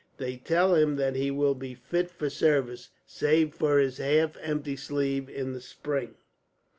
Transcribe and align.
They 0.17 0.37
tell 0.37 0.73
him 0.73 0.95
that 0.95 1.15
he 1.15 1.29
will 1.29 1.53
be 1.53 1.75
fit 1.75 2.09
for 2.09 2.27
service, 2.27 2.89
save 3.05 3.53
for 3.53 3.77
his 3.77 3.97
half 3.99 4.35
empty 4.41 4.75
sleeve, 4.75 5.29
in 5.29 5.53
the 5.53 5.61
spring. 5.61 6.15